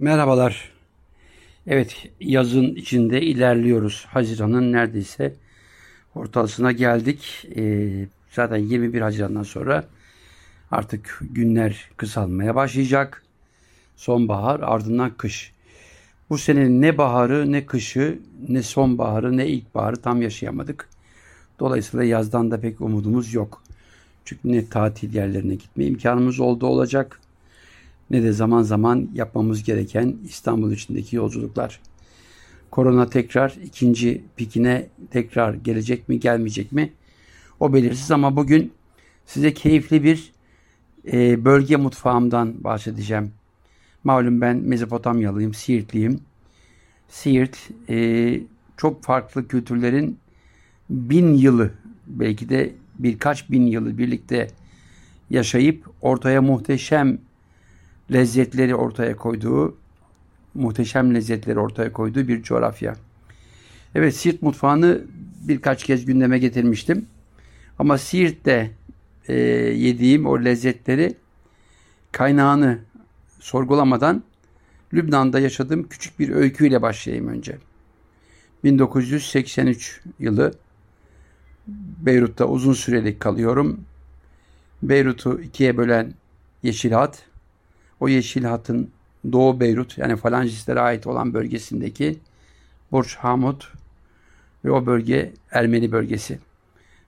Merhabalar. 0.00 0.72
Evet, 1.66 2.08
yazın 2.20 2.74
içinde 2.74 3.22
ilerliyoruz. 3.22 4.06
Haziran'ın 4.08 4.72
neredeyse 4.72 5.34
ortasına 6.14 6.72
geldik. 6.72 7.48
Ee, 7.56 8.06
zaten 8.30 8.56
21 8.56 9.00
Haziran'dan 9.00 9.42
sonra 9.42 9.84
artık 10.70 11.20
günler 11.30 11.90
kısalmaya 11.96 12.54
başlayacak. 12.54 13.22
Sonbahar, 13.96 14.60
ardından 14.60 15.10
kış. 15.16 15.52
Bu 16.30 16.38
sene 16.38 16.80
ne 16.80 16.98
baharı, 16.98 17.52
ne 17.52 17.66
kışı, 17.66 18.18
ne 18.48 18.62
sonbaharı, 18.62 19.36
ne 19.36 19.46
ilkbaharı 19.46 19.96
tam 19.96 20.22
yaşayamadık. 20.22 20.88
Dolayısıyla 21.60 22.04
yazdan 22.04 22.50
da 22.50 22.60
pek 22.60 22.80
umudumuz 22.80 23.34
yok. 23.34 23.62
Çünkü 24.24 24.52
ne 24.52 24.68
tatil 24.68 25.14
yerlerine 25.14 25.54
gitme 25.54 25.84
imkanımız 25.84 26.40
oldu 26.40 26.66
olacak 26.66 27.20
ne 28.10 28.22
de 28.22 28.32
zaman 28.32 28.62
zaman 28.62 29.08
yapmamız 29.14 29.62
gereken 29.62 30.16
İstanbul 30.24 30.72
içindeki 30.72 31.16
yolculuklar. 31.16 31.80
Korona 32.70 33.08
tekrar 33.08 33.56
ikinci 33.64 34.22
pikine 34.36 34.86
tekrar 35.10 35.54
gelecek 35.54 36.08
mi 36.08 36.20
gelmeyecek 36.20 36.72
mi? 36.72 36.92
O 37.60 37.72
belirsiz 37.72 38.10
ama 38.10 38.36
bugün 38.36 38.72
size 39.26 39.54
keyifli 39.54 40.04
bir 40.04 40.32
e, 41.12 41.44
bölge 41.44 41.76
mutfağımdan 41.76 42.64
bahsedeceğim. 42.64 43.32
Malum 44.04 44.40
ben 44.40 44.56
Mezopotamyalıyım, 44.56 45.54
Siirtliyim. 45.54 46.20
Siirt 47.08 47.58
e, 47.88 48.40
çok 48.76 49.04
farklı 49.04 49.48
kültürlerin 49.48 50.18
bin 50.90 51.34
yılı 51.34 51.70
belki 52.06 52.48
de 52.48 52.72
birkaç 52.98 53.50
bin 53.50 53.66
yılı 53.66 53.98
birlikte 53.98 54.48
yaşayıp 55.30 55.90
ortaya 56.00 56.42
muhteşem 56.42 57.18
lezzetleri 58.12 58.74
ortaya 58.74 59.16
koyduğu, 59.16 59.76
muhteşem 60.54 61.14
lezzetleri 61.14 61.58
ortaya 61.58 61.92
koyduğu 61.92 62.28
bir 62.28 62.42
coğrafya. 62.42 62.96
Evet 63.94 64.16
Siirt 64.16 64.42
mutfağını 64.42 65.00
birkaç 65.48 65.84
kez 65.84 66.04
gündeme 66.04 66.38
getirmiştim. 66.38 67.06
Ama 67.78 67.98
Siirt'te 67.98 68.70
e, 69.28 69.34
yediğim 69.74 70.26
o 70.26 70.44
lezzetleri 70.44 71.14
kaynağını 72.12 72.78
sorgulamadan 73.40 74.22
Lübnan'da 74.94 75.40
yaşadığım 75.40 75.88
küçük 75.88 76.18
bir 76.18 76.28
öyküyle 76.28 76.82
başlayayım 76.82 77.28
önce. 77.28 77.58
1983 78.64 80.00
yılı 80.18 80.54
Beyrut'ta 82.06 82.44
uzun 82.44 82.72
süreli 82.72 83.18
kalıyorum. 83.18 83.80
Beyrut'u 84.82 85.40
ikiye 85.40 85.76
bölen 85.76 86.14
Yeşil 86.62 86.92
Hat 86.92 87.27
o 88.00 88.08
yeşil 88.08 88.44
hatın 88.44 88.90
Doğu 89.32 89.60
Beyrut 89.60 89.98
yani 89.98 90.16
falangistlere 90.16 90.80
ait 90.80 91.06
olan 91.06 91.34
bölgesindeki 91.34 92.18
Burç 92.92 93.16
Hamut 93.16 93.72
ve 94.64 94.70
o 94.70 94.86
bölge 94.86 95.32
Ermeni 95.50 95.92
bölgesi. 95.92 96.38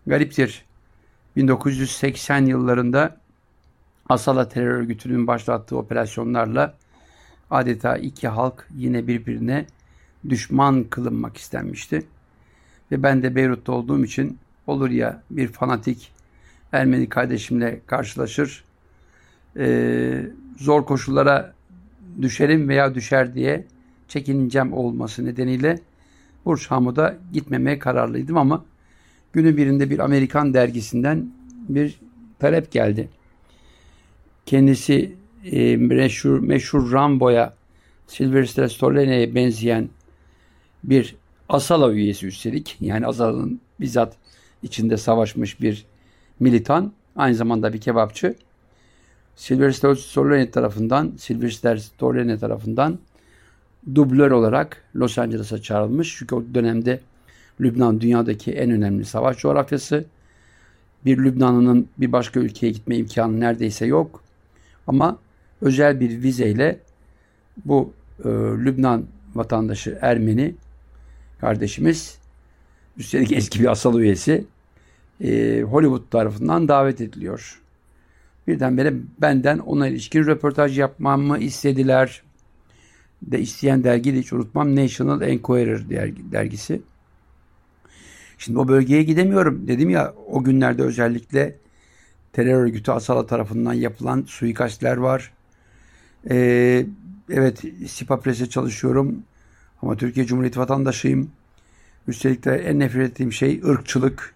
Gariptir. 0.06 0.64
1980 1.36 2.46
yıllarında 2.46 3.16
Asala 4.08 4.48
terör 4.48 4.70
örgütünün 4.70 5.26
başlattığı 5.26 5.76
operasyonlarla 5.76 6.74
adeta 7.50 7.96
iki 7.96 8.28
halk 8.28 8.68
yine 8.76 9.06
birbirine 9.06 9.66
düşman 10.28 10.84
kılınmak 10.84 11.36
istenmişti. 11.36 12.06
Ve 12.92 13.02
ben 13.02 13.22
de 13.22 13.34
Beyrut'ta 13.34 13.72
olduğum 13.72 14.04
için 14.04 14.38
olur 14.66 14.90
ya 14.90 15.22
bir 15.30 15.48
fanatik 15.48 16.12
Ermeni 16.72 17.08
kardeşimle 17.08 17.80
karşılaşır, 17.86 18.64
e, 19.56 20.26
zor 20.56 20.84
koşullara 20.84 21.54
düşerim 22.22 22.68
veya 22.68 22.94
düşer 22.94 23.34
diye 23.34 23.64
çekincem 24.08 24.72
olması 24.72 25.24
nedeniyle 25.24 25.80
Burç 26.44 26.66
Hamud'a 26.66 27.16
gitmemeye 27.32 27.78
kararlıydım 27.78 28.36
ama 28.36 28.64
günün 29.32 29.56
birinde 29.56 29.90
bir 29.90 29.98
Amerikan 29.98 30.54
dergisinden 30.54 31.30
bir 31.68 32.00
talep 32.38 32.72
geldi. 32.72 33.08
Kendisi 34.46 35.12
e, 35.44 35.76
meşhur, 35.76 36.40
meşhur 36.40 36.92
Rambo'ya 36.92 37.54
Sylvester 38.06 38.68
Stallone'ye 38.68 39.34
benzeyen 39.34 39.88
bir 40.84 41.16
Asala 41.48 41.92
üyesi 41.92 42.26
üstelik. 42.26 42.76
Yani 42.80 43.06
Asala'nın 43.06 43.60
bizzat 43.80 44.16
içinde 44.62 44.96
savaşmış 44.96 45.60
bir 45.60 45.86
militan. 46.40 46.92
Aynı 47.16 47.34
zamanda 47.34 47.72
bir 47.72 47.80
kebapçı. 47.80 48.34
Sylvester 49.40 49.94
Stallone 49.94 50.50
tarafından 50.50 51.12
Sylvester 51.18 51.76
Stallone 51.76 52.38
tarafından 52.38 52.98
dublör 53.94 54.30
olarak 54.30 54.84
Los 54.96 55.18
Angeles'a 55.18 55.62
çağrılmış. 55.62 56.16
Çünkü 56.18 56.34
o 56.34 56.44
dönemde 56.54 57.00
Lübnan 57.60 58.00
dünyadaki 58.00 58.52
en 58.52 58.70
önemli 58.70 59.04
savaş 59.04 59.38
coğrafyası. 59.38 60.04
Bir 61.04 61.18
Lübnanlı'nın 61.18 61.88
bir 61.98 62.12
başka 62.12 62.40
ülkeye 62.40 62.72
gitme 62.72 62.96
imkanı 62.96 63.40
neredeyse 63.40 63.86
yok. 63.86 64.22
Ama 64.86 65.18
özel 65.60 66.00
bir 66.00 66.22
vizeyle 66.22 66.78
bu 67.64 67.92
e, 68.24 68.28
Lübnan 68.64 69.04
vatandaşı 69.34 69.98
Ermeni 70.00 70.54
kardeşimiz 71.40 72.18
üstelik 72.96 73.32
eski 73.32 73.60
bir 73.60 73.70
asal 73.70 73.98
üyesi 73.98 74.44
e, 75.20 75.62
Hollywood 75.62 76.10
tarafından 76.10 76.68
davet 76.68 77.00
ediliyor. 77.00 77.59
Birdenbire 78.46 78.94
benden 79.20 79.58
ona 79.58 79.88
ilişkin 79.88 80.26
röportaj 80.26 80.78
yapmamı 80.78 81.38
istediler. 81.38 82.22
De 83.22 83.40
isteyen 83.40 83.84
dergi 83.84 84.14
de 84.14 84.18
hiç 84.18 84.32
unutmam 84.32 84.76
National 84.76 85.22
Enquirer 85.22 85.90
dergisi. 86.32 86.82
Şimdi 88.38 88.58
o 88.58 88.68
bölgeye 88.68 89.02
gidemiyorum. 89.02 89.68
Dedim 89.68 89.90
ya 89.90 90.14
o 90.26 90.44
günlerde 90.44 90.82
özellikle 90.82 91.56
terör 92.32 92.62
örgütü 92.62 92.90
Asala 92.90 93.26
tarafından 93.26 93.72
yapılan 93.72 94.24
suikastler 94.26 94.96
var. 94.96 95.32
Ee, 96.30 96.86
evet 97.30 97.64
Sipa 97.88 98.20
Pres'e 98.20 98.48
çalışıyorum. 98.48 99.22
Ama 99.82 99.96
Türkiye 99.96 100.26
Cumhuriyeti 100.26 100.60
vatandaşıyım. 100.60 101.30
Üstelik 102.08 102.44
de 102.44 102.56
en 102.56 102.78
nefret 102.78 103.10
ettiğim 103.10 103.32
şey 103.32 103.60
ırkçılık. 103.64 104.34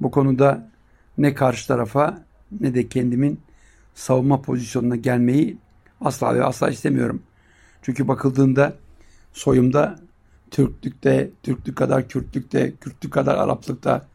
Bu 0.00 0.10
konuda 0.10 0.70
ne 1.18 1.34
karşı 1.34 1.68
tarafa 1.68 2.25
ne 2.60 2.74
de 2.74 2.88
kendimin 2.88 3.40
savunma 3.94 4.42
pozisyonuna 4.42 4.96
gelmeyi 4.96 5.58
asla 6.00 6.34
ve 6.34 6.44
asla 6.44 6.70
istemiyorum. 6.70 7.22
Çünkü 7.82 8.08
bakıldığında 8.08 8.74
soyumda 9.32 9.98
Türklükte, 10.50 11.30
Türklük 11.42 11.76
kadar 11.76 12.08
Kürtlükte, 12.08 12.72
Kürtlük 12.80 13.12
kadar 13.12 13.34
Araplıkta 13.34 14.06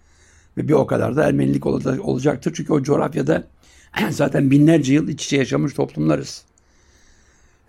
ve 0.58 0.68
bir 0.68 0.74
o 0.74 0.88
kadar 0.88 1.16
da 1.16 1.24
Ermenilik 1.24 1.66
olacaktır. 1.66 2.54
Çünkü 2.56 2.74
o 2.74 2.84
coğrafyada 2.84 3.48
zaten 4.10 4.52
binlerce 4.52 4.94
yıl 4.94 5.08
iç 5.08 5.26
içe 5.26 5.38
yaşamış 5.38 5.74
toplumlarız. 5.74 6.46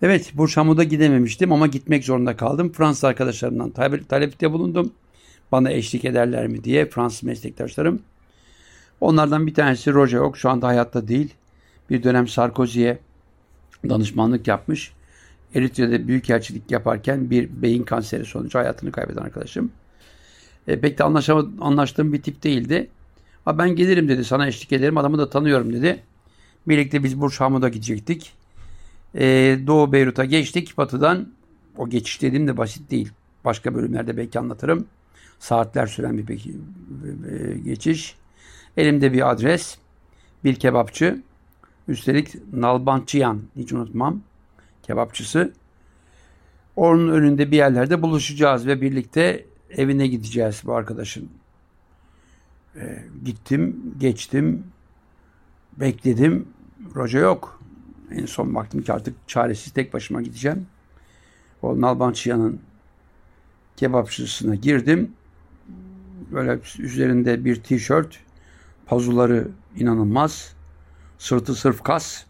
Evet 0.01 0.31
Burçamud'a 0.33 0.83
gidememiştim 0.83 1.51
ama 1.51 1.67
gitmek 1.67 2.03
zorunda 2.03 2.37
kaldım. 2.37 2.71
Fransız 2.71 3.03
arkadaşlarımdan 3.03 3.69
talepte 4.07 4.51
bulundum. 4.51 4.93
Bana 5.51 5.71
eşlik 5.71 6.05
ederler 6.05 6.47
mi 6.47 6.63
diye 6.63 6.89
Fransız 6.89 7.23
meslektaşlarım. 7.23 7.99
Onlardan 9.03 9.47
bir 9.47 9.53
tanesi 9.53 9.93
Roger 9.93 10.17
Oak 10.17 10.37
şu 10.37 10.49
anda 10.49 10.67
hayatta 10.67 11.07
değil. 11.07 11.33
Bir 11.89 12.03
dönem 12.03 12.27
Sarkozy'ye 12.27 12.99
danışmanlık 13.89 14.47
yapmış. 14.47 14.93
Eritre'de 15.55 16.07
büyükelçilik 16.07 16.71
yaparken 16.71 17.29
bir 17.29 17.61
beyin 17.61 17.83
kanseri 17.83 18.25
sonucu 18.25 18.59
hayatını 18.59 18.91
kaybeden 18.91 19.21
arkadaşım. 19.21 19.71
E, 20.67 20.79
pek 20.79 20.97
de 20.97 21.03
anlaştığım 21.61 22.13
bir 22.13 22.21
tip 22.21 22.43
değildi. 22.43 22.87
Ama 23.45 23.57
ben 23.57 23.75
gelirim 23.75 24.07
dedi 24.07 24.25
sana 24.25 24.47
eşlik 24.47 24.73
ederim 24.73 24.97
adamı 24.97 25.17
da 25.17 25.29
tanıyorum 25.29 25.73
dedi. 25.73 26.03
Birlikte 26.67 27.03
biz 27.03 27.21
Burç 27.21 27.39
Hamud'a 27.39 27.69
gidecektik. 27.69 28.33
E, 29.15 29.57
Doğu 29.67 29.91
Beyrut'a 29.91 30.25
geçtik 30.25 30.77
batıdan. 30.77 31.27
O 31.77 31.89
geçiş 31.89 32.21
dediğim 32.21 32.47
de 32.47 32.57
basit 32.57 32.91
değil. 32.91 33.11
Başka 33.45 33.75
bölümlerde 33.75 34.17
belki 34.17 34.39
anlatırım. 34.39 34.85
Saatler 35.39 35.87
süren 35.87 36.17
bir 36.17 36.25
peki, 36.25 36.51
e, 37.29 37.57
geçiş. 37.57 38.22
Elimde 38.77 39.13
bir 39.13 39.31
adres, 39.31 39.77
bir 40.43 40.55
kebapçı, 40.55 41.21
üstelik 41.87 42.53
Nalbançıyan, 42.53 43.41
hiç 43.55 43.73
unutmam, 43.73 44.21
kebapçısı. 44.83 45.53
Onun 46.75 47.09
önünde 47.09 47.51
bir 47.51 47.57
yerlerde 47.57 48.01
buluşacağız 48.01 48.67
ve 48.67 48.81
birlikte 48.81 49.45
evine 49.69 50.07
gideceğiz 50.07 50.61
bu 50.65 50.73
arkadaşın. 50.73 51.29
E, 52.75 53.03
gittim, 53.25 53.93
geçtim, 53.99 54.63
bekledim. 55.79 56.47
Roca 56.95 57.19
yok. 57.19 57.61
En 58.11 58.25
son 58.25 58.55
baktım 58.55 58.81
ki 58.81 58.93
artık 58.93 59.15
çaresiz 59.27 59.73
tek 59.73 59.93
başıma 59.93 60.21
gideceğim. 60.21 60.65
O 61.61 61.81
Nalbançıyan'ın 61.81 62.59
kebapçısına 63.77 64.55
girdim. 64.55 65.11
Böyle 66.31 66.59
üzerinde 66.79 67.45
bir 67.45 67.55
tişört, 67.55 68.19
Pazuları 68.85 69.47
inanılmaz. 69.77 70.53
Sırtı 71.17 71.55
sırf 71.55 71.83
kas. 71.83 72.23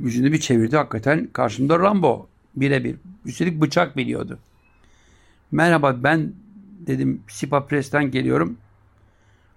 Yüzünü 0.00 0.32
bir 0.32 0.40
çevirdi 0.40 0.76
hakikaten. 0.76 1.28
Karşımda 1.32 1.78
Rambo. 1.78 2.28
Birebir. 2.56 2.96
Üstelik 3.24 3.60
bıçak 3.60 3.96
biliyordu. 3.96 4.38
Merhaba 5.50 6.02
ben 6.02 6.32
dedim 6.86 7.22
Sipa 7.28 7.66
Press'ten 7.66 8.10
geliyorum. 8.10 8.58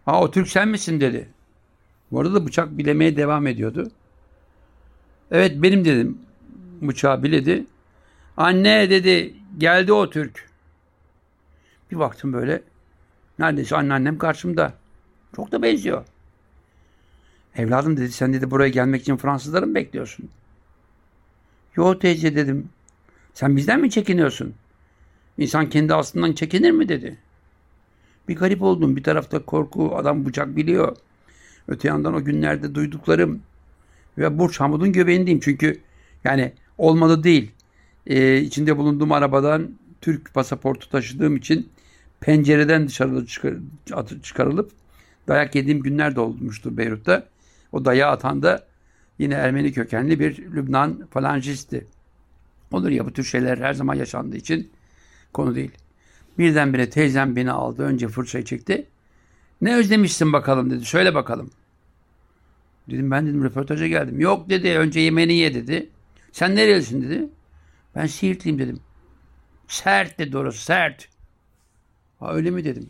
Aa 0.07 0.23
o 0.23 0.31
Türk 0.31 0.47
sen 0.47 0.67
misin 0.67 1.01
dedi. 1.01 1.29
Bu 2.11 2.19
arada 2.19 2.33
da 2.33 2.45
bıçak 2.45 2.77
bilemeye 2.77 3.17
devam 3.17 3.47
ediyordu. 3.47 3.91
Evet 5.31 5.55
benim 5.55 5.85
dedim. 5.85 6.17
Bıçağı 6.81 7.23
biledi. 7.23 7.65
Anne 8.37 8.89
dedi 8.89 9.33
geldi 9.57 9.93
o 9.93 10.09
Türk. 10.09 10.49
Bir 11.91 11.99
baktım 11.99 12.33
böyle. 12.33 12.63
Neredeyse 13.39 13.75
anneannem 13.75 14.17
karşımda. 14.17 14.73
Çok 15.35 15.51
da 15.51 15.61
benziyor. 15.61 16.05
Evladım 17.55 17.97
dedi 17.97 18.11
sen 18.11 18.33
dedi 18.33 18.51
buraya 18.51 18.69
gelmek 18.69 19.01
için 19.01 19.17
Fransızları 19.17 19.67
mı 19.67 19.75
bekliyorsun? 19.75 20.29
Yo 21.75 21.99
teyze 21.99 22.35
dedim. 22.35 22.69
Sen 23.33 23.57
bizden 23.57 23.81
mi 23.81 23.89
çekiniyorsun? 23.89 24.53
İnsan 25.37 25.69
kendi 25.69 25.93
aslından 25.93 26.33
çekinir 26.33 26.71
mi 26.71 26.89
dedi. 26.89 27.17
Bir 28.27 28.35
garip 28.35 28.61
oldum. 28.61 28.95
Bir 28.95 29.03
tarafta 29.03 29.45
korku, 29.45 29.95
adam 29.95 30.25
bıçak 30.25 30.55
biliyor. 30.55 30.97
Öte 31.67 31.87
yandan 31.87 32.13
o 32.13 32.23
günlerde 32.23 32.75
duyduklarım 32.75 33.41
ve 34.17 34.39
Burç 34.39 34.59
Hamud'un 34.59 34.91
göbeğindeyim. 34.91 35.39
Çünkü 35.39 35.81
yani 36.23 36.53
olmadı 36.77 37.23
değil. 37.23 37.51
Ee, 38.07 38.37
içinde 38.37 38.77
bulunduğum 38.77 39.11
arabadan 39.11 39.71
Türk 40.01 40.33
pasaportu 40.33 40.89
taşıdığım 40.89 41.35
için 41.35 41.69
pencereden 42.19 42.87
dışarı 42.87 43.25
çıkar, 43.25 43.53
çıkarılıp 44.23 44.71
dayak 45.31 45.55
yediğim 45.55 45.79
günler 45.79 46.15
de 46.15 46.19
olmuştu 46.19 46.77
Beyrut'ta. 46.77 47.27
O 47.71 47.85
dayağı 47.85 48.11
atan 48.11 48.41
da 48.41 48.67
yine 49.19 49.33
Ermeni 49.33 49.73
kökenli 49.73 50.19
bir 50.19 50.37
Lübnan 50.37 51.07
falanjisti. 51.11 51.87
Olur 52.71 52.89
ya 52.89 53.05
bu 53.05 53.13
tür 53.13 53.23
şeyler 53.23 53.57
her 53.57 53.73
zaman 53.73 53.95
yaşandığı 53.95 54.37
için 54.37 54.71
konu 55.33 55.55
değil. 55.55 55.71
Birdenbire 56.37 56.89
teyzem 56.89 57.35
beni 57.35 57.51
aldı. 57.51 57.83
Önce 57.83 58.07
fırçayı 58.07 58.45
çekti. 58.45 58.87
Ne 59.61 59.75
özlemişsin 59.75 60.33
bakalım 60.33 60.71
dedi. 60.71 60.85
Söyle 60.85 61.15
bakalım. 61.15 61.51
Dedim 62.89 63.11
ben 63.11 63.27
dedim 63.27 63.43
röportaja 63.43 63.87
geldim. 63.87 64.19
Yok 64.19 64.49
dedi 64.49 64.77
önce 64.77 64.99
yemeğini 64.99 65.33
ye 65.33 65.53
dedi. 65.53 65.89
Sen 66.31 66.55
nerelisin 66.55 67.01
dedi. 67.01 67.29
Ben 67.95 68.05
Siirtliyim 68.05 68.59
dedim. 68.59 68.79
Sert 69.67 70.19
dedi 70.19 70.37
orası 70.37 70.65
sert. 70.65 71.09
Ha 72.19 72.33
öyle 72.33 72.51
mi 72.51 72.63
dedim. 72.63 72.89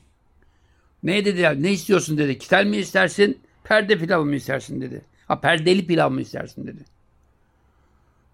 Ne 1.04 1.26
dedi 1.26 1.40
ya 1.40 1.52
ne 1.52 1.72
istiyorsun 1.72 2.18
dedi. 2.18 2.38
Kitel 2.38 2.66
mi 2.66 2.78
istersin 2.78 3.40
perde 3.64 3.98
pilav 3.98 4.26
mı 4.26 4.36
istersin 4.36 4.82
dedi. 4.82 5.02
Ha 5.28 5.42
perdeli 5.42 5.88
pilav 5.88 6.12
mı 6.12 6.22
istersin 6.22 6.68
dedi. 6.68 6.86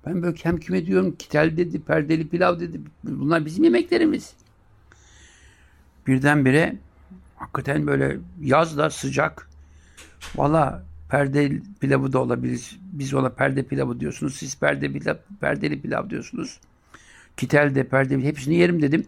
Ben 0.05 0.23
böyle 0.23 0.35
kem 0.35 0.57
kime 0.57 0.85
diyorum 0.85 1.15
kitel 1.15 1.57
dedi 1.57 1.81
perdeli 1.81 2.27
pilav 2.27 2.59
dedi. 2.59 2.81
Bunlar 3.03 3.45
bizim 3.45 3.63
yemeklerimiz. 3.63 4.33
Birdenbire 6.07 6.75
hakikaten 7.35 7.87
böyle 7.87 8.17
yaz 8.41 8.77
da 8.77 8.89
sıcak. 8.89 9.49
Valla 10.35 10.85
perde 11.09 11.61
pilavı 11.79 12.13
da 12.13 12.19
olabilir. 12.19 12.79
Biz 12.81 13.13
ona 13.13 13.29
perde 13.29 13.63
pilavı 13.63 13.99
diyorsunuz. 13.99 14.35
Siz 14.35 14.59
perde 14.59 14.91
pilav, 14.91 15.15
perdeli 15.41 15.81
pilav 15.81 16.09
diyorsunuz. 16.09 16.59
Kitel 17.37 17.75
de 17.75 17.83
perde 17.83 18.23
hepsini 18.23 18.55
yerim 18.55 18.81
dedim. 18.81 19.07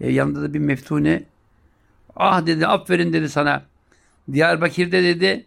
E, 0.00 0.12
yanında 0.12 0.42
da 0.42 0.54
bir 0.54 0.58
meftune. 0.58 1.24
Ah 2.16 2.46
dedi 2.46 2.66
aferin 2.66 3.12
dedi 3.12 3.28
sana. 3.28 3.62
Diyarbakır'da 4.32 5.02
dedi 5.02 5.46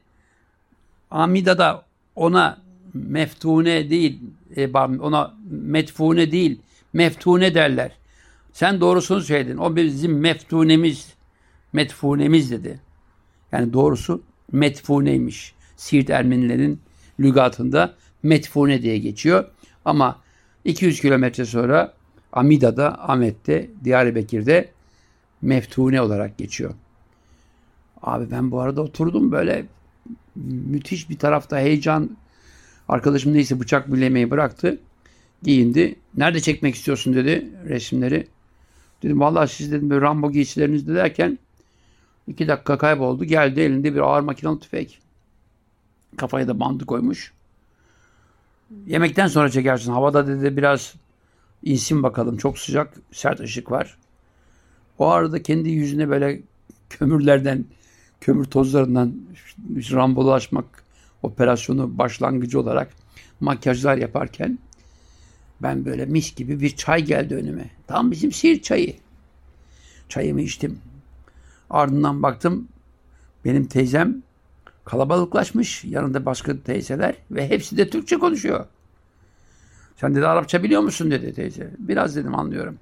Amida'da 1.12 1.86
ona 2.16 2.62
meftune 2.94 3.90
değil 3.90 4.20
e, 4.56 4.68
ona 4.78 5.34
metfune 5.50 6.32
değil 6.32 6.60
meftune 6.94 7.56
derler. 7.56 7.92
Sen 8.54 8.82
doğrusunu 8.82 9.22
söyledin. 9.22 9.58
O 9.58 9.76
bizim 9.76 10.20
meftunemiz 10.20 11.14
metfunemiz 11.74 12.52
dedi. 12.52 12.80
Yani 13.52 13.74
doğrusu 13.74 14.22
metfuneymiş. 14.52 15.54
Siirt 15.76 16.10
Ermenilerin 16.10 16.82
lügatında 17.20 17.94
metfune 18.24 18.82
diye 18.82 18.98
geçiyor. 18.98 19.46
Ama 19.86 20.20
200 20.66 21.02
kilometre 21.02 21.46
sonra 21.46 21.94
Amida'da, 22.32 23.10
Ahmet'te, 23.10 23.70
Diyarbakır'da 23.84 24.66
meftune 25.44 26.02
olarak 26.02 26.38
geçiyor. 26.38 26.74
Abi 28.02 28.32
ben 28.32 28.52
bu 28.52 28.60
arada 28.62 28.82
oturdum 28.82 29.32
böyle 29.32 29.66
müthiş 30.36 31.10
bir 31.10 31.18
tarafta 31.18 31.60
heyecan. 31.60 32.18
Arkadaşım 32.88 33.34
neyse 33.34 33.60
bıçak 33.60 33.94
bilemeyi 33.94 34.32
bıraktı. 34.32 34.80
Giyindi. 35.44 35.96
Nerede 36.18 36.40
çekmek 36.40 36.76
istiyorsun 36.76 37.14
dedi 37.14 37.50
resimleri. 37.68 38.28
Dedim 39.04 39.20
vallahi 39.20 39.52
siz 39.52 39.72
dedim 39.72 39.90
böyle 39.90 40.02
Rambo 40.02 40.32
giysilerinizde 40.32 40.96
derken 40.96 41.40
iki 42.28 42.48
dakika 42.48 42.78
kayboldu. 42.78 43.26
Geldi 43.26 43.60
elinde 43.60 43.96
bir 43.96 44.00
ağır 44.00 44.22
makinalı 44.22 44.60
tüfek. 44.60 45.00
Kafaya 46.18 46.48
da 46.48 46.60
bandı 46.60 46.86
koymuş. 46.86 47.34
Yemekten 48.88 49.28
sonra 49.28 49.50
çekersin. 49.50 49.92
Havada 49.92 50.28
dedi 50.28 50.58
biraz 50.58 50.94
insin 51.64 52.04
bakalım. 52.04 52.38
Çok 52.38 52.60
sıcak, 52.60 52.94
sert 53.12 53.40
ışık 53.40 53.72
var. 53.72 53.98
O 55.00 55.08
arada 55.08 55.44
kendi 55.44 55.70
yüzüne 55.70 56.10
böyle 56.10 56.42
kömürlerden, 56.90 57.66
kömür 58.22 58.46
tozlarından 58.46 59.16
rambolaşmak 59.92 60.84
operasyonu 61.24 61.98
başlangıcı 61.98 62.60
olarak 62.60 62.94
makyajlar 63.40 63.98
yaparken 63.98 64.60
ben 65.62 65.86
böyle 65.86 66.06
mis 66.06 66.36
gibi 66.36 66.62
bir 66.62 66.76
çay 66.76 67.04
geldi 67.04 67.36
önüme. 67.36 67.70
Tam 67.88 68.12
bizim 68.12 68.32
Siirt 68.32 68.64
çayı. 68.64 68.96
Çayımı 70.10 70.42
içtim. 70.42 70.80
Ardından 71.70 72.24
baktım 72.24 72.68
benim 73.46 73.66
teyzem 73.66 74.24
kalabalıklaşmış. 74.86 75.84
Yanında 75.84 76.26
başka 76.26 76.64
teyzeler 76.64 77.16
ve 77.32 77.50
hepsi 77.50 77.78
de 77.78 77.90
Türkçe 77.90 78.18
konuşuyor. 78.18 78.66
Sen 79.96 80.16
dedi 80.16 80.28
Arapça 80.28 80.64
biliyor 80.64 80.82
musun 80.82 81.12
dedi 81.12 81.34
teyze. 81.34 81.72
Biraz 81.80 82.16
dedim 82.16 82.36
anlıyorum. 82.36 82.80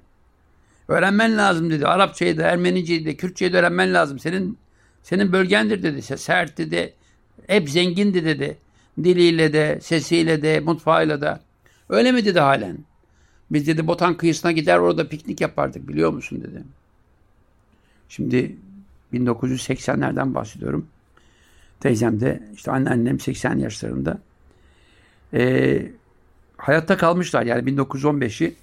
Öğrenmen 0.92 1.38
lazım 1.38 1.70
dedi. 1.70 1.86
Arapçayı 1.86 2.38
da, 2.38 2.42
Ermeniceyi 2.42 3.06
de, 3.06 3.16
Kürtçeyi 3.16 3.52
de 3.52 3.58
öğrenmen 3.58 3.94
lazım. 3.94 4.18
Senin 4.18 4.58
senin 5.02 5.32
bölgendir 5.32 5.82
dedi. 5.82 6.02
Sert 6.02 6.58
dedi. 6.58 6.94
Hep 7.46 7.70
zengindi 7.70 8.24
dedi. 8.24 8.58
Diliyle 8.98 9.52
de, 9.52 9.78
sesiyle 9.82 10.42
de, 10.42 10.60
mutfağıyla 10.60 11.20
da. 11.20 11.40
Öyle 11.88 12.12
mi 12.12 12.24
dedi 12.24 12.40
halen? 12.40 12.78
Biz 13.50 13.66
dedi 13.66 13.86
Botan 13.86 14.16
kıyısına 14.16 14.52
gider 14.52 14.78
orada 14.78 15.08
piknik 15.08 15.40
yapardık 15.40 15.88
biliyor 15.88 16.12
musun 16.12 16.42
dedi. 16.42 16.62
Şimdi 18.08 18.56
1980'lerden 19.12 20.34
bahsediyorum. 20.34 20.86
Teyzem 21.80 22.20
de 22.20 22.42
işte 22.54 22.70
anneannem 22.70 23.20
80 23.20 23.58
yaşlarında. 23.58 24.18
Ee, 25.34 25.90
hayatta 26.56 26.96
kalmışlar 26.96 27.42
yani 27.42 27.70
1915'i 27.70 28.54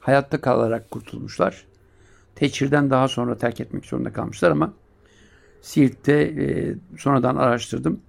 hayatta 0.00 0.40
kalarak 0.40 0.90
kurtulmuşlar. 0.90 1.67
Teçhir'den 2.38 2.90
daha 2.90 3.08
sonra 3.08 3.38
terk 3.38 3.60
etmek 3.60 3.86
zorunda 3.86 4.12
kalmışlar 4.12 4.50
ama 4.50 4.72
Siirt'te 5.60 6.12
e, 6.12 6.74
sonradan 6.98 7.36
araştırdım. 7.36 8.00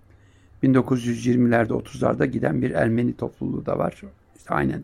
1920'lerde 0.64 1.74
30'larda 1.74 2.26
giden 2.26 2.62
bir 2.62 2.72
Ermeni 2.72 3.18
topluluğu 3.18 3.66
da 3.66 3.78
var. 3.78 4.02
İşte 4.38 4.54
aynen. 4.54 4.84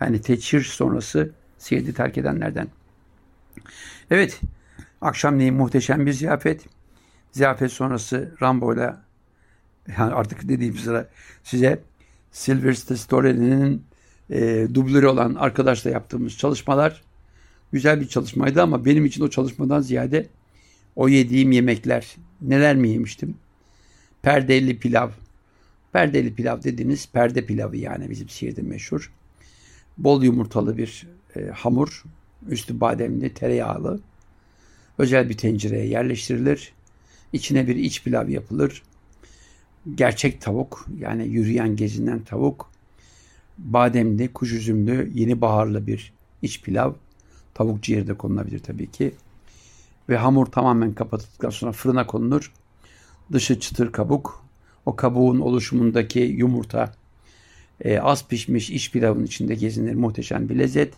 Yani 0.00 0.20
teçhir 0.20 0.62
sonrası 0.62 1.30
Siirt'i 1.58 1.94
terk 1.94 2.18
edenlerden. 2.18 2.68
Evet. 4.10 4.40
Akşamleyin 5.00 5.54
muhteşem 5.54 6.06
bir 6.06 6.12
ziyafet. 6.12 6.66
Ziyafet 7.32 7.72
sonrası 7.72 8.34
Rambo'yla 8.42 9.02
yani 9.98 10.14
artık 10.14 10.48
dediğim 10.48 10.76
sıra 10.76 11.08
size 11.44 11.82
Sylvester 12.30 12.96
Stallone'nin 12.96 13.84
e, 14.30 14.68
dublörü 14.74 15.06
olan 15.06 15.34
arkadaşla 15.34 15.90
yaptığımız 15.90 16.38
çalışmalar 16.38 17.09
güzel 17.72 18.00
bir 18.00 18.08
çalışmaydı 18.08 18.62
ama 18.62 18.84
benim 18.84 19.04
için 19.04 19.22
o 19.22 19.30
çalışmadan 19.30 19.80
ziyade 19.80 20.26
o 20.96 21.08
yediğim 21.08 21.52
yemekler 21.52 22.16
neler 22.42 22.76
mi 22.76 22.88
yemiştim? 22.88 23.34
Perdeli 24.22 24.78
pilav. 24.78 25.10
Perdeli 25.92 26.34
pilav 26.34 26.62
dediğiniz 26.62 27.08
perde 27.08 27.46
pilavı 27.46 27.76
yani 27.76 28.10
bizim 28.10 28.28
Siirt'te 28.28 28.62
meşhur. 28.62 29.12
Bol 29.98 30.22
yumurtalı 30.22 30.78
bir 30.78 31.06
e, 31.36 31.46
hamur, 31.46 32.04
üstü 32.48 32.80
bademli, 32.80 33.34
tereyağlı. 33.34 34.00
Özel 34.98 35.28
bir 35.28 35.36
tencereye 35.36 35.86
yerleştirilir. 35.86 36.72
İçine 37.32 37.68
bir 37.68 37.76
iç 37.76 38.04
pilav 38.04 38.28
yapılır. 38.28 38.82
Gerçek 39.94 40.40
tavuk 40.40 40.86
yani 40.98 41.28
yürüyen 41.28 41.76
gezinen 41.76 42.20
tavuk. 42.24 42.70
Bademli, 43.58 44.32
kuş 44.32 44.52
üzümlü, 44.52 45.10
yeni 45.14 45.40
baharlı 45.40 45.86
bir 45.86 46.12
iç 46.42 46.62
pilav. 46.62 46.92
Tavuk 47.60 47.82
ciğeri 47.82 48.06
de 48.06 48.14
konulabilir 48.14 48.58
tabii 48.58 48.90
ki. 48.90 49.14
Ve 50.08 50.16
hamur 50.16 50.46
tamamen 50.46 50.92
kapatıldıktan 50.92 51.50
sonra 51.50 51.72
fırına 51.72 52.06
konulur. 52.06 52.52
Dışı 53.32 53.60
çıtır 53.60 53.92
kabuk. 53.92 54.44
O 54.86 54.96
kabuğun 54.96 55.40
oluşumundaki 55.40 56.20
yumurta 56.20 56.94
e, 57.80 57.98
az 57.98 58.28
pişmiş 58.28 58.70
iç 58.70 58.92
pilavın 58.92 59.24
içinde 59.24 59.54
gezinir. 59.54 59.94
Muhteşem 59.94 60.48
bir 60.48 60.58
lezzet. 60.58 60.94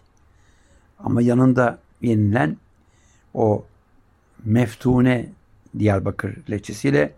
Ama 0.99 1.23
yanında 1.23 1.79
yenilen 2.03 2.57
o 3.35 3.65
meftune 4.45 5.29
Diyarbakır 5.79 6.37
leçesiyle 6.51 7.13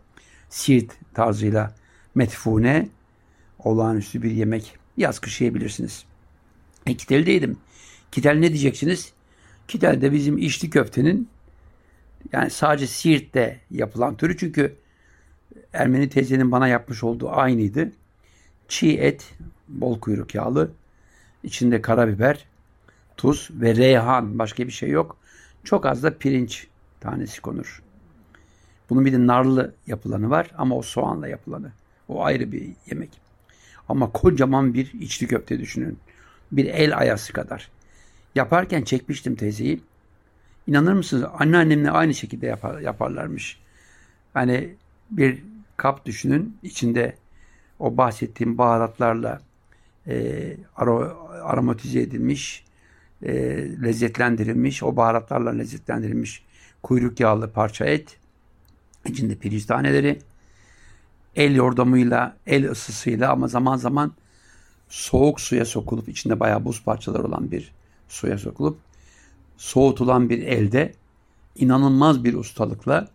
Siirt 0.49 0.93
tarzıyla 1.15 1.75
metfune 2.15 2.89
olağanüstü 3.59 4.23
bir 4.23 4.31
yemek 4.31 4.77
yaz 4.97 5.19
kış 5.19 5.41
yiyebilirsiniz. 5.41 6.05
E 6.87 6.97
Kitel'deydim. 6.97 7.57
Kitel 8.13 8.35
ne 8.35 8.49
diyeceksiniz? 8.49 9.15
Kitel 9.69 10.01
de 10.01 10.13
bizim 10.13 10.39
içli 10.39 10.71
köftenin 10.71 11.29
yani 12.33 12.51
sadece 12.51 12.87
Siirt'te 12.87 13.61
yapılan 13.71 14.17
türü 14.17 14.37
çünkü 14.37 14.77
Ermeni 15.73 16.09
teyzenin 16.09 16.53
bana 16.53 16.69
yapmış 16.69 17.05
olduğu 17.05 17.31
aynıydı. 17.31 17.93
Çiğ 18.69 18.99
et, 18.99 19.35
bol 19.69 20.01
kuyruk 20.01 20.35
yağlı, 20.35 20.71
içinde 21.43 21.83
karabiber, 21.83 22.47
tuz 23.17 23.51
ve 23.53 23.77
reyhan 23.77 24.39
başka 24.39 24.67
bir 24.67 24.73
şey 24.73 24.91
yok. 24.91 25.17
Çok 25.65 25.87
az 25.87 26.03
da 26.03 26.19
pirinç 26.19 26.67
tanesi 27.01 27.41
konur. 27.41 27.83
Bunun 28.91 29.05
bir 29.05 29.13
de 29.13 29.27
narlı 29.27 29.75
yapılanı 29.87 30.31
var 30.31 30.51
ama 30.59 30.77
o 30.77 30.83
soğanla 30.83 31.29
yapılanı. 31.29 31.73
O 32.09 32.25
ayrı 32.25 32.53
bir 32.53 32.73
yemek. 32.87 33.11
Ama 33.89 34.13
kocaman 34.13 34.75
bir 34.75 34.93
içli 35.01 35.27
köfte 35.27 35.61
düşünün. 35.61 35.99
Bir 36.53 36.65
el 36.67 36.99
ayası 36.99 37.33
kadar. 37.33 37.71
Yaparken 38.35 38.83
çekmiştim 38.83 39.35
teyzeyi. 39.35 39.81
İnanır 40.67 40.93
mısınız? 40.93 41.25
Anneannemle 41.39 41.91
aynı 41.91 42.15
şekilde 42.15 42.47
yapar, 42.47 42.81
yaparlarmış. 42.81 43.59
Hani 44.35 44.75
bir 45.11 45.43
kap 45.77 46.07
düşünün. 46.07 46.57
içinde 46.63 47.17
o 47.79 47.97
bahsettiğim 47.97 48.59
baharatlarla 48.59 49.41
e, 50.07 50.57
aromatize 51.43 52.01
edilmiş, 52.01 52.65
e, 53.23 53.33
lezzetlendirilmiş, 53.83 54.83
o 54.83 54.97
baharatlarla 54.97 55.51
lezzetlendirilmiş 55.51 56.45
kuyruk 56.83 57.21
yağlı 57.21 57.51
parça 57.51 57.85
et, 57.85 58.17
içinde 59.07 59.35
pirinç 59.35 59.65
taneleri, 59.65 60.19
el 61.37 61.55
yordamıyla, 61.55 62.37
el 62.47 62.71
ısısıyla 62.71 63.33
ama 63.33 63.49
zaman 63.49 63.77
zaman 63.77 64.13
soğuk 64.89 65.41
suya 65.41 65.65
sokulup, 65.65 66.09
içinde 66.09 66.41
bayağı 66.41 66.65
buz 66.65 66.85
parçaları 66.85 67.25
olan 67.25 67.51
bir 67.51 67.73
suya 68.09 68.39
sokulup, 68.39 68.79
soğutulan 69.57 70.31
bir 70.31 70.43
elde 70.43 70.95
inanılmaz 71.57 72.25
bir 72.25 72.35
ustalıkla 72.35 73.09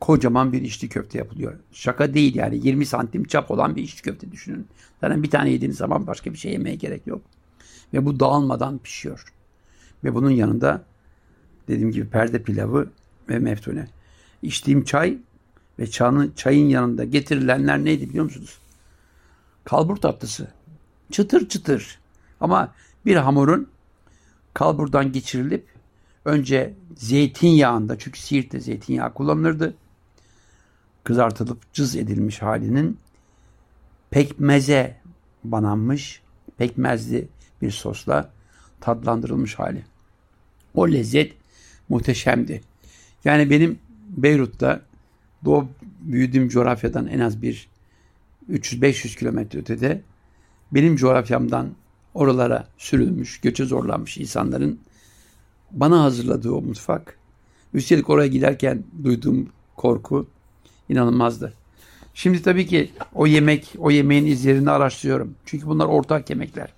kocaman 0.00 0.52
bir 0.52 0.62
içli 0.62 0.88
köfte 0.88 1.18
yapılıyor. 1.18 1.58
Şaka 1.72 2.14
değil 2.14 2.34
yani 2.34 2.66
20 2.66 2.86
santim 2.86 3.24
çap 3.24 3.50
olan 3.50 3.76
bir 3.76 3.82
içli 3.82 4.02
köfte 4.02 4.32
düşünün. 4.32 4.66
Zaten 5.00 5.22
bir 5.22 5.30
tane 5.30 5.50
yediğiniz 5.50 5.76
zaman 5.76 6.06
başka 6.06 6.32
bir 6.32 6.38
şey 6.38 6.52
yemeye 6.52 6.76
gerek 6.76 7.06
yok. 7.06 7.22
Ve 7.94 8.06
bu 8.06 8.20
dağılmadan 8.20 8.78
pişiyor. 8.78 9.24
Ve 10.04 10.14
bunun 10.14 10.30
yanında 10.30 10.84
dediğim 11.68 11.90
gibi 11.90 12.08
perde 12.08 12.42
pilavı 12.42 12.90
ve 13.28 13.38
meftune. 13.38 13.88
İçtiğim 14.42 14.84
çay 14.84 15.18
ve 15.78 15.90
çanı, 15.90 16.34
çayın 16.36 16.68
yanında 16.68 17.04
getirilenler 17.04 17.84
neydi 17.84 18.08
biliyor 18.08 18.24
musunuz? 18.24 18.58
Kalbur 19.64 19.96
tatlısı. 19.96 20.48
Çıtır 21.10 21.48
çıtır. 21.48 21.98
Ama 22.40 22.74
bir 23.06 23.16
hamurun 23.16 23.68
kalburdan 24.54 25.12
geçirilip 25.12 25.66
önce 26.24 26.74
zeytinyağında 26.96 27.98
çünkü 27.98 28.20
Siirt'te 28.20 28.60
zeytinyağı 28.60 29.14
kullanılırdı. 29.14 29.74
Kızartılıp 31.04 31.72
cız 31.72 31.96
edilmiş 31.96 32.42
halinin 32.42 32.98
pekmeze 34.10 34.96
bananmış 35.44 36.22
pekmezli 36.56 37.28
bir 37.62 37.70
sosla 37.70 38.30
tadlandırılmış 38.80 39.54
hali. 39.54 39.84
O 40.74 40.88
lezzet 40.88 41.34
muhteşemdi. 41.88 42.60
Yani 43.24 43.50
benim 43.50 43.78
Beyrut'ta 44.08 44.80
doğup 45.44 45.68
büyüdüğüm 46.00 46.48
coğrafyadan 46.48 47.06
en 47.06 47.20
az 47.20 47.42
bir 47.42 47.68
300-500 48.50 49.18
kilometre 49.18 49.58
ötede 49.58 50.02
benim 50.72 50.96
coğrafyamdan 50.96 51.70
oralara 52.18 52.66
sürülmüş, 52.78 53.40
göçe 53.40 53.64
zorlanmış 53.64 54.18
insanların 54.18 54.80
bana 55.70 56.02
hazırladığı 56.02 56.52
o 56.52 56.60
mutfak. 56.60 57.18
Üstelik 57.74 58.10
oraya 58.10 58.28
giderken 58.28 58.84
duyduğum 59.04 59.48
korku 59.76 60.26
inanılmazdı. 60.88 61.52
Şimdi 62.14 62.42
tabii 62.42 62.66
ki 62.66 62.90
o 63.14 63.26
yemek, 63.26 63.74
o 63.78 63.90
yemeğin 63.90 64.26
izlerini 64.26 64.70
araştırıyorum. 64.70 65.34
Çünkü 65.44 65.66
bunlar 65.66 65.86
ortak 65.86 66.30
yemekler. 66.30 66.68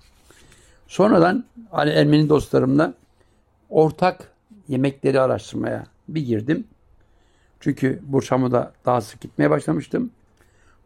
Sonradan 0.88 1.44
hani 1.70 1.90
Ermeni 1.90 2.28
dostlarımla 2.28 2.94
ortak 3.70 4.32
yemekleri 4.68 5.20
araştırmaya 5.20 5.86
bir 6.08 6.26
girdim. 6.26 6.64
Çünkü 7.60 8.00
Burçam'a 8.02 8.72
daha 8.84 9.00
sık 9.00 9.20
gitmeye 9.20 9.50
başlamıştım. 9.50 10.10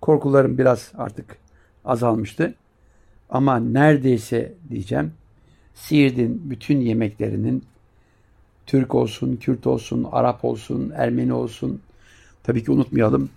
Korkularım 0.00 0.58
biraz 0.58 0.92
artık 0.94 1.36
azalmıştı. 1.84 2.54
Ama 3.34 3.58
neredeyse 3.58 4.54
diyeceğim 4.70 5.12
Siirt'in 5.74 6.50
bütün 6.50 6.80
yemeklerinin 6.80 7.64
Türk 8.66 8.94
olsun, 8.94 9.36
Kürt 9.36 9.66
olsun, 9.66 10.08
Arap 10.12 10.44
olsun, 10.44 10.92
Ermeni 10.96 11.32
olsun, 11.32 11.80
tabii 12.42 12.64
ki 12.64 12.70
unutmayalım 12.70 13.30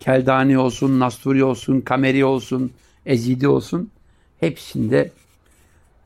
Keldani 0.00 0.58
olsun, 0.58 1.00
Nasturi 1.00 1.44
olsun, 1.44 1.80
Kameri 1.80 2.24
olsun, 2.24 2.72
Ezidi 3.06 3.48
olsun 3.48 3.90
hepsinde 4.40 5.10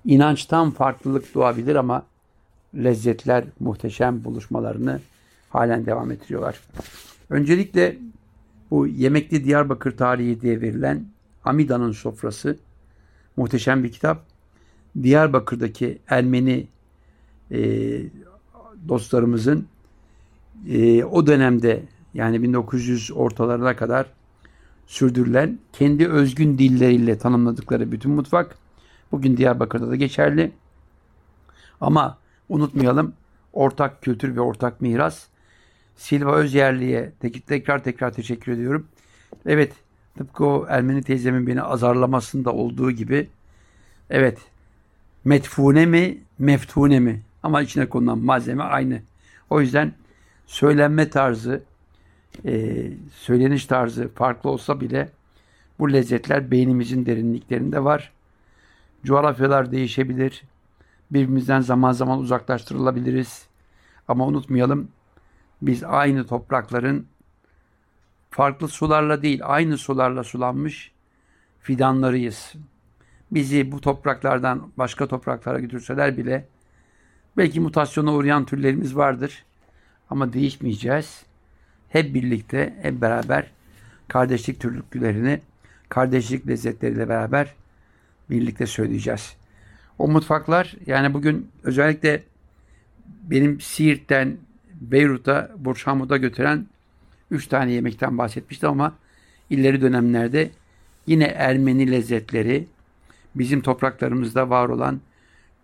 inançtan 0.04 0.70
farklılık 0.70 1.34
doğabilir 1.34 1.74
ama 1.74 2.06
lezzetler 2.74 3.44
muhteşem 3.60 4.24
buluşmalarını 4.24 5.00
halen 5.50 5.86
devam 5.86 6.10
ettiriyorlar. 6.10 6.60
Öncelikle 7.30 7.98
bu 8.70 8.86
Yemekli 8.86 9.44
Diyarbakır 9.44 9.96
Tarihi 9.96 10.40
diye 10.40 10.60
verilen 10.60 11.04
Amida'nın 11.44 11.92
Sofrası 11.92 12.56
muhteşem 13.36 13.84
bir 13.84 13.92
kitap. 13.92 14.26
Diyarbakır'daki 15.02 15.98
Ermeni 16.08 16.66
e, 17.50 17.60
dostlarımızın 18.88 19.66
e, 20.68 21.04
o 21.04 21.26
dönemde 21.26 21.82
yani 22.14 22.42
1900 22.42 23.10
ortalarına 23.14 23.76
kadar 23.76 24.06
sürdürülen 24.86 25.58
kendi 25.72 26.08
özgün 26.08 26.58
dilleriyle 26.58 27.18
tanımladıkları 27.18 27.92
bütün 27.92 28.10
mutfak 28.10 28.56
bugün 29.12 29.36
Diyarbakır'da 29.36 29.90
da 29.90 29.96
geçerli. 29.96 30.52
Ama 31.80 32.18
unutmayalım 32.48 33.12
ortak 33.52 34.02
kültür 34.02 34.36
ve 34.36 34.40
ortak 34.40 34.80
miras. 34.80 35.26
Silva 35.96 36.36
Özyerli'ye 36.36 37.12
tekrar 37.46 37.84
tekrar 37.84 38.12
teşekkür 38.12 38.52
ediyorum. 38.52 38.86
Evet 39.46 39.72
tıpkı 40.18 40.46
o 40.46 40.66
Ermeni 40.68 41.02
teyzemin 41.02 41.46
beni 41.46 41.62
azarlamasında 41.62 42.52
olduğu 42.52 42.90
gibi 42.90 43.28
evet 44.10 44.38
metfune 45.24 45.86
mi 45.86 46.18
meftune 46.38 47.00
mi 47.00 47.20
ama 47.42 47.62
içine 47.62 47.88
konulan 47.88 48.18
malzeme 48.18 48.62
aynı. 48.62 49.02
O 49.50 49.60
yüzden 49.60 49.92
söylenme 50.46 51.10
tarzı 51.10 51.62
e, 52.44 52.86
söyleniş 53.14 53.66
tarzı 53.66 54.08
farklı 54.08 54.50
olsa 54.50 54.80
bile 54.80 55.08
bu 55.78 55.92
lezzetler 55.92 56.50
beynimizin 56.50 57.06
derinliklerinde 57.06 57.84
var. 57.84 58.12
Coğrafyalar 59.04 59.72
değişebilir. 59.72 60.42
Birbirimizden 61.10 61.60
zaman 61.60 61.92
zaman 61.92 62.18
uzaklaştırılabiliriz. 62.18 63.46
Ama 64.08 64.26
unutmayalım 64.26 64.88
biz 65.62 65.84
aynı 65.84 66.26
toprakların 66.26 67.06
farklı 68.30 68.68
sularla 68.68 69.22
değil 69.22 69.40
aynı 69.42 69.78
sularla 69.78 70.24
sulanmış 70.24 70.92
fidanlarıyız. 71.60 72.54
Bizi 73.30 73.72
bu 73.72 73.80
topraklardan 73.80 74.72
başka 74.76 75.06
topraklara 75.06 75.58
götürseler 75.58 76.16
bile 76.16 76.46
belki 77.36 77.60
mutasyona 77.60 78.14
uğrayan 78.14 78.44
türlerimiz 78.44 78.96
vardır. 78.96 79.44
Ama 80.10 80.32
değişmeyeceğiz 80.32 81.22
hep 81.88 82.14
birlikte, 82.14 82.74
hep 82.82 83.00
beraber 83.00 83.50
kardeşlik 84.08 84.60
türlüklerini, 84.60 85.40
kardeşlik 85.88 86.48
lezzetleriyle 86.48 87.08
beraber 87.08 87.54
birlikte 88.30 88.66
söyleyeceğiz. 88.66 89.36
O 89.98 90.08
mutfaklar 90.08 90.74
yani 90.86 91.14
bugün 91.14 91.50
özellikle 91.62 92.22
benim 93.06 93.60
Siirt'ten 93.60 94.36
Beyrut'a, 94.80 95.50
Burçhamut'a 95.58 96.16
götüren 96.16 96.66
üç 97.30 97.46
tane 97.46 97.72
yemekten 97.72 98.18
bahsetmiştim 98.18 98.68
ama 98.68 98.94
ileri 99.50 99.80
dönemlerde 99.80 100.50
yine 101.06 101.24
Ermeni 101.24 101.90
lezzetleri, 101.90 102.66
bizim 103.34 103.60
topraklarımızda 103.60 104.50
var 104.50 104.68
olan 104.68 105.00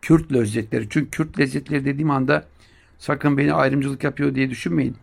Kürt 0.03 0.33
lezzetleri. 0.33 0.87
Çünkü 0.91 1.11
Kürt 1.11 1.39
lezzetleri 1.39 1.85
dediğim 1.85 2.11
anda 2.11 2.45
sakın 2.99 3.39
beni 3.39 3.53
ayrımcılık 3.53 4.05
yapıyor 4.05 4.35
diye 4.35 4.51
düşünmeyin 4.51 4.97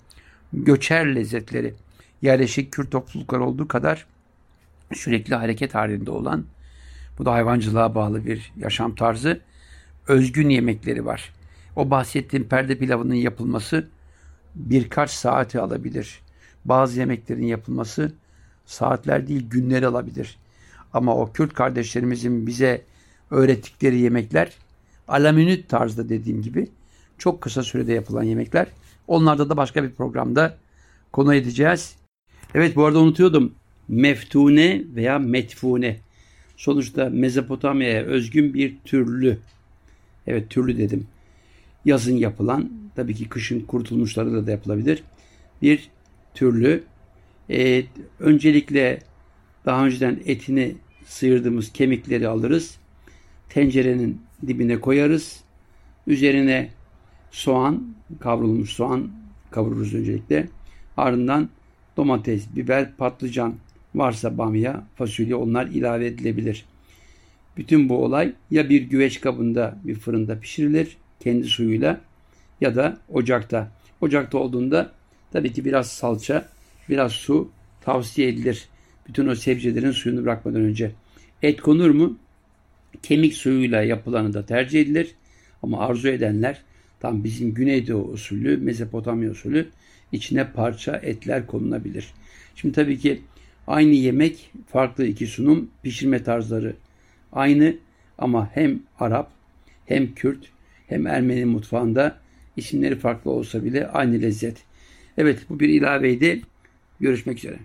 göçer 0.53 1.15
lezzetleri 1.15 1.73
yerleşik 2.21 2.71
Kürt 2.71 2.91
topluluklar 2.91 3.39
olduğu 3.39 3.67
kadar 3.67 4.05
sürekli 4.93 5.35
hareket 5.35 5.75
halinde 5.75 6.11
olan 6.11 6.45
bu 7.19 7.25
da 7.25 7.31
hayvancılığa 7.31 7.95
bağlı 7.95 8.25
bir 8.25 8.51
yaşam 8.57 8.95
tarzı 8.95 9.41
özgün 10.07 10.49
yemekleri 10.49 11.05
var. 11.05 11.33
O 11.75 11.89
bahsettiğim 11.89 12.47
perde 12.47 12.77
pilavının 12.77 13.13
yapılması 13.13 13.87
birkaç 14.55 15.11
saati 15.11 15.59
alabilir. 15.59 16.22
Bazı 16.65 16.99
yemeklerin 16.99 17.45
yapılması 17.45 18.13
saatler 18.65 19.27
değil 19.27 19.49
günleri 19.49 19.87
alabilir. 19.87 20.37
Ama 20.93 21.15
o 21.15 21.31
Kürt 21.31 21.53
kardeşlerimizin 21.53 22.47
bize 22.47 22.81
öğrettikleri 23.31 23.99
yemekler 23.99 24.51
alaminüt 25.07 25.69
tarzda 25.69 26.09
dediğim 26.09 26.41
gibi 26.41 26.67
çok 27.17 27.41
kısa 27.41 27.63
sürede 27.63 27.93
yapılan 27.93 28.23
yemekler. 28.23 28.67
Onlarda 29.07 29.49
da 29.49 29.57
başka 29.57 29.83
bir 29.83 29.91
programda 29.91 30.57
konu 31.11 31.35
edeceğiz. 31.35 31.95
Evet 32.55 32.75
bu 32.75 32.85
arada 32.85 32.99
unutuyordum. 32.99 33.53
Meftune 33.87 34.81
veya 34.95 35.19
metfune. 35.19 35.97
Sonuçta 36.57 37.09
Mezopotamya'ya 37.09 38.03
özgün 38.03 38.53
bir 38.53 38.77
türlü. 38.85 39.37
Evet 40.27 40.49
türlü 40.49 40.77
dedim. 40.77 41.07
Yazın 41.85 42.17
yapılan, 42.17 42.69
tabii 42.95 43.15
ki 43.15 43.29
kışın 43.29 43.61
kurtulmuşları 43.61 44.47
da 44.47 44.51
yapılabilir. 44.51 45.03
Bir 45.61 45.89
türlü. 46.33 46.83
Ee, 47.49 47.83
öncelikle 48.19 48.99
daha 49.65 49.85
önceden 49.85 50.19
etini 50.25 50.75
sıyırdığımız 51.05 51.73
kemikleri 51.73 52.27
alırız. 52.27 52.77
Tencerenin 53.49 54.21
dibine 54.47 54.79
koyarız. 54.79 55.43
Üzerine 56.07 56.69
soğan, 57.31 57.95
kavrulmuş 58.19 58.69
soğan 58.69 59.11
kavururuz 59.51 59.93
öncelikle. 59.93 60.47
Ardından 60.97 61.49
domates, 61.97 62.55
biber, 62.55 62.95
patlıcan 62.97 63.55
varsa 63.95 64.37
bamya, 64.37 64.83
fasulye 64.95 65.35
onlar 65.35 65.67
ilave 65.67 66.05
edilebilir. 66.05 66.65
Bütün 67.57 67.89
bu 67.89 68.03
olay 68.03 68.33
ya 68.51 68.69
bir 68.69 68.81
güveç 68.81 69.21
kabında 69.21 69.77
bir 69.83 69.95
fırında 69.95 70.39
pişirilir 70.39 70.97
kendi 71.19 71.47
suyuyla 71.47 72.01
ya 72.61 72.75
da 72.75 72.97
ocakta. 73.09 73.71
Ocakta 74.01 74.37
olduğunda 74.37 74.91
tabii 75.33 75.53
ki 75.53 75.65
biraz 75.65 75.87
salça, 75.91 76.45
biraz 76.89 77.11
su 77.11 77.51
tavsiye 77.81 78.27
edilir. 78.27 78.67
Bütün 79.07 79.27
o 79.27 79.35
sebzelerin 79.35 79.91
suyunu 79.91 80.23
bırakmadan 80.23 80.61
önce. 80.61 80.91
Et 81.41 81.61
konur 81.61 81.89
mu? 81.89 82.17
Kemik 83.03 83.33
suyuyla 83.33 83.83
yapılanı 83.83 84.33
da 84.33 84.45
tercih 84.45 84.81
edilir. 84.81 85.15
Ama 85.63 85.79
arzu 85.79 86.07
edenler 86.07 86.61
tam 86.99 87.23
bizim 87.23 87.53
Güneydoğu 87.53 88.03
usulü, 88.03 88.57
Mezopotamya 88.57 89.31
usulü 89.31 89.67
içine 90.11 90.51
parça 90.51 90.95
etler 90.95 91.47
konulabilir. 91.47 92.13
Şimdi 92.55 92.75
tabii 92.75 92.99
ki 92.99 93.21
aynı 93.67 93.93
yemek, 93.93 94.51
farklı 94.67 95.05
iki 95.05 95.27
sunum, 95.27 95.69
pişirme 95.83 96.23
tarzları 96.23 96.75
aynı 97.31 97.75
ama 98.17 98.49
hem 98.53 98.79
Arap, 98.99 99.31
hem 99.85 100.13
Kürt, 100.13 100.45
hem 100.87 101.07
Ermeni 101.07 101.45
mutfağında 101.45 102.17
isimleri 102.57 102.95
farklı 102.95 103.31
olsa 103.31 103.63
bile 103.63 103.87
aynı 103.87 104.21
lezzet. 104.21 104.57
Evet 105.17 105.39
bu 105.49 105.59
bir 105.59 105.69
ilaveydi. 105.69 106.41
Görüşmek 106.99 107.37
üzere. 107.37 107.59